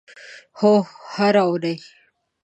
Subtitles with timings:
[0.59, 0.73] هو،
[1.15, 1.75] هره اونۍ